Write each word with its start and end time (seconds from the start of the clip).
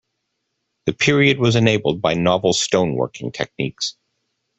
The 0.87 0.93
period 0.93 1.37
was 1.37 1.55
enabled 1.55 2.01
by 2.01 2.15
novel 2.15 2.53
stone 2.53 2.95
working 2.95 3.31
techniques. 3.31 3.97